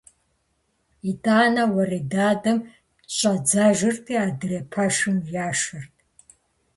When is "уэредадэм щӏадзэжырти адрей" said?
1.73-4.63